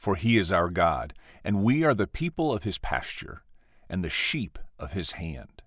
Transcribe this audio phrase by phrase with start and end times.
[0.00, 1.12] for he is our God,
[1.44, 3.42] and we are the people of his pasture,
[3.88, 5.60] and the sheep of his hand.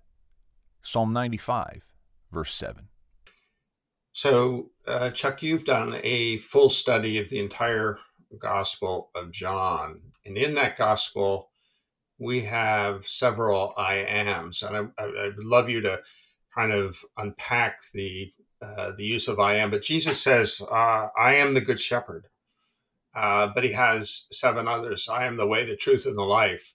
[0.82, 1.86] Psalm 95,
[2.32, 2.88] verse 7.
[4.12, 7.98] So, uh, Chuck, you've done a full study of the entire
[8.36, 10.00] Gospel of John.
[10.26, 11.50] And in that Gospel,
[12.18, 14.62] we have several I ams.
[14.62, 16.02] And I, I, would love you to
[16.52, 19.70] kind of unpack the, uh, the use of I am.
[19.70, 22.26] But Jesus says, uh, I am the Good Shepherd.
[23.14, 25.08] Uh, but he has seven others.
[25.08, 26.74] I am the way, the truth, and the life.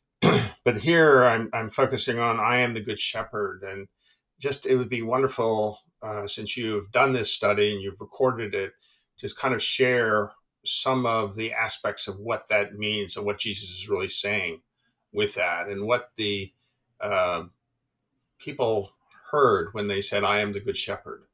[0.64, 3.62] but here I'm, I'm focusing on I am the good shepherd.
[3.64, 3.88] And
[4.40, 8.72] just it would be wonderful uh, since you've done this study and you've recorded it,
[9.18, 10.32] just kind of share
[10.64, 14.60] some of the aspects of what that means and what Jesus is really saying
[15.12, 16.52] with that and what the
[17.00, 17.44] uh,
[18.38, 18.92] people
[19.30, 21.24] heard when they said, I am the good shepherd.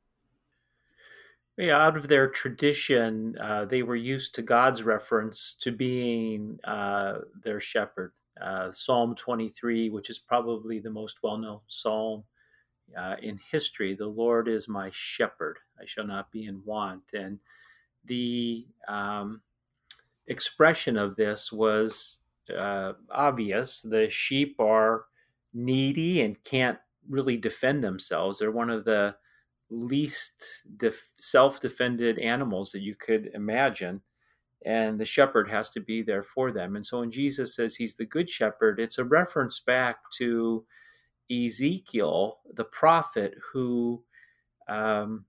[1.59, 7.19] Yeah, out of their tradition, uh, they were used to God's reference to being uh,
[7.43, 8.13] their shepherd.
[8.41, 12.23] Uh, psalm 23, which is probably the most well known psalm
[12.97, 17.03] uh, in history The Lord is my shepherd, I shall not be in want.
[17.13, 17.41] And
[18.05, 19.43] the um,
[20.29, 22.21] expression of this was
[22.57, 23.83] uh, obvious.
[23.83, 25.07] The sheep are
[25.53, 26.79] needy and can't
[27.09, 28.39] really defend themselves.
[28.39, 29.17] They're one of the
[29.71, 34.01] least def- self-defended animals that you could imagine
[34.67, 36.77] and the shepherd has to be there for them.
[36.77, 40.65] And so when jesus says he's the good shepherd it's a reference back to
[41.31, 44.03] ezekiel the prophet who
[44.69, 45.25] um,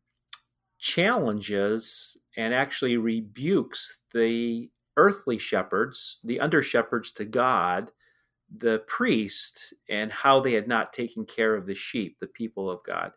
[0.79, 7.91] challenges and actually rebukes the earthly shepherds the under shepherds to god
[8.57, 12.83] the priest and how they had not taken care of the sheep the people of
[12.83, 13.11] god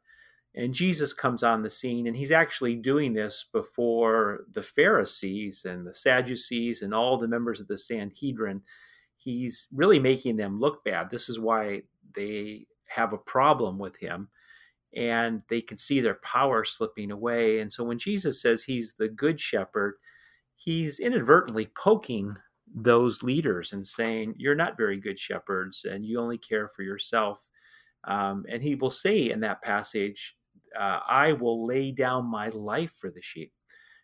[0.55, 5.87] and Jesus comes on the scene, and he's actually doing this before the Pharisees and
[5.87, 8.61] the Sadducees and all the members of the Sanhedrin.
[9.17, 11.09] He's really making them look bad.
[11.09, 11.83] This is why
[12.15, 14.29] they have a problem with him,
[14.95, 17.61] and they can see their power slipping away.
[17.61, 19.95] And so when Jesus says he's the good shepherd,
[20.55, 22.37] he's inadvertently poking
[22.75, 27.49] those leaders and saying, You're not very good shepherds, and you only care for yourself.
[28.05, 30.37] Um, and he will say in that passage,
[30.79, 33.53] uh, I will lay down my life for the sheep.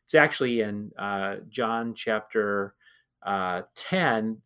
[0.04, 2.74] It's actually in uh, John chapter
[3.22, 4.38] uh, 10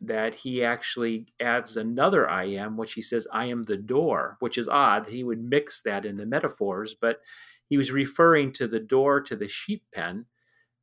[0.00, 4.58] that he actually adds another I am, which he says, I am the door, which
[4.58, 5.06] is odd.
[5.06, 7.20] He would mix that in the metaphors, but
[7.68, 10.24] he was referring to the door to the sheep pen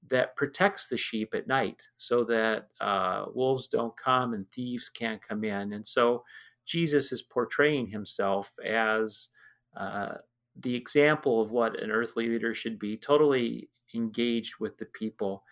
[0.10, 5.22] that protects the sheep at night so that uh, wolves don't come and thieves can't
[5.22, 5.74] come in.
[5.74, 6.24] And so
[6.66, 9.30] Jesus is portraying himself as
[9.78, 10.16] uh,
[10.60, 15.44] the example of what an earthly leader should be, totally engaged with the people.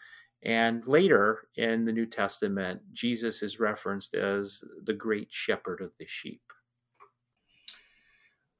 [0.43, 6.05] And later in the New Testament, Jesus is referenced as the great shepherd of the
[6.05, 6.41] sheep.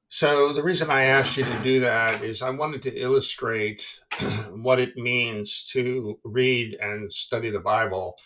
[0.08, 4.00] So, the reason I asked you to do that is I wanted to illustrate
[4.52, 8.16] what it means to read and study the Bible.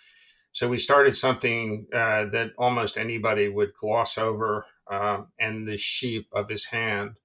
[0.53, 6.28] So, we started something uh, that almost anybody would gloss over, uh, and the sheep
[6.31, 7.17] of his hand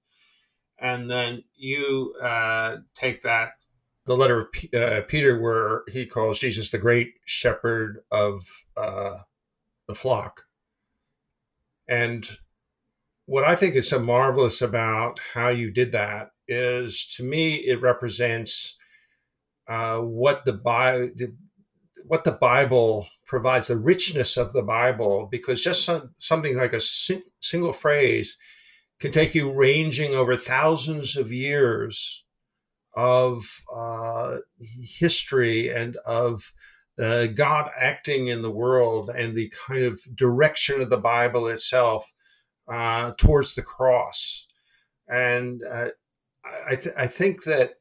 [0.84, 3.52] and then you uh, take that
[4.04, 8.46] the letter of P- uh, Peter, where he calls Jesus the great shepherd of
[8.76, 9.20] uh,
[9.88, 10.42] the flock.
[11.88, 12.28] And
[13.24, 17.80] what I think is so marvelous about how you did that is, to me, it
[17.80, 18.76] represents
[19.66, 21.08] uh, what the Bible,
[22.06, 26.80] what the Bible provides, the richness of the Bible, because just some, something like a
[26.80, 28.36] si- single phrase
[29.04, 32.24] can take you ranging over thousands of years
[32.96, 34.38] of uh,
[34.82, 36.54] history and of
[36.98, 42.14] uh, God acting in the world and the kind of direction of the Bible itself
[42.66, 44.48] uh, towards the cross.
[45.06, 45.88] And uh,
[46.66, 47.72] I, th- I think that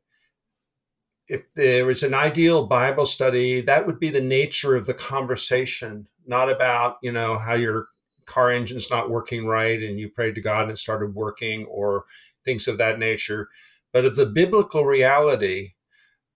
[1.30, 6.06] if there is an ideal Bible study, that would be the nature of the conversation,
[6.28, 7.88] not about, you know, how your
[8.26, 12.06] car engine's not working right and you prayed to God and it started working or
[12.44, 13.50] things of that nature,
[13.92, 15.74] but of the biblical reality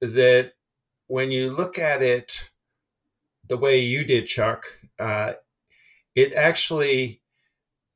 [0.01, 0.53] that
[1.07, 2.49] when you look at it
[3.47, 4.65] the way you did, Chuck,
[4.99, 5.33] uh,
[6.15, 7.21] it actually,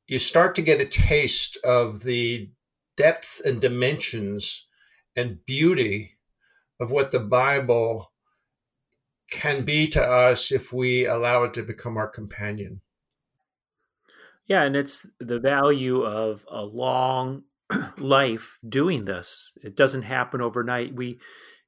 [0.08, 2.50] you start to get a taste of the
[2.96, 4.68] depth and dimensions
[5.16, 6.18] and beauty
[6.80, 8.12] of what the Bible
[9.30, 12.82] can be to us if we allow it to become our companion.
[14.52, 17.44] Yeah, and it's the value of a long
[17.98, 19.58] life doing this.
[19.64, 20.94] It doesn't happen overnight.
[20.94, 21.20] We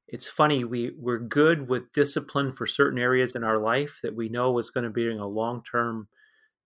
[0.06, 4.28] it's funny we we're good with discipline for certain areas in our life that we
[4.28, 6.08] know is going to be a long term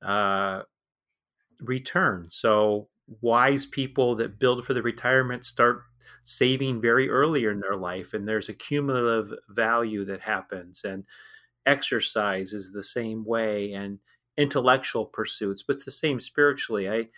[0.03, 0.63] uh,
[1.61, 2.27] return.
[2.31, 2.89] So
[3.21, 5.83] wise people that build for the retirement start
[6.25, 10.83] saving very earlier in their life, and there's a cumulative value that happens.
[10.85, 11.07] And
[11.67, 14.01] exercise is the same way, and
[14.39, 16.89] intellectual pursuits, but it's the same spiritually.
[16.89, 17.09] I,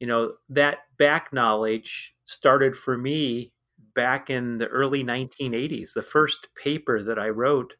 [0.00, 3.52] you know, that back knowledge started for me
[3.94, 5.92] back in the early 1980s.
[5.92, 7.74] The first paper that I wrote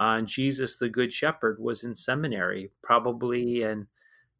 [0.00, 3.86] on Jesus the Good Shepherd was in seminary, probably in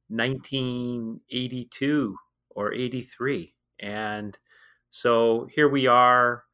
[0.08, 2.16] 1982
[2.50, 3.54] or 83.
[3.78, 4.38] And
[4.90, 6.44] so here we are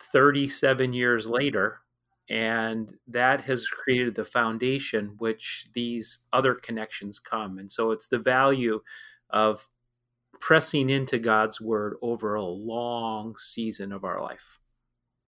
[0.00, 1.80] 37 years later,
[2.30, 7.58] and that has created the foundation which these other connections come.
[7.58, 8.82] And so it's the value
[9.30, 9.68] of
[10.40, 14.59] pressing into God's word over a long season of our life.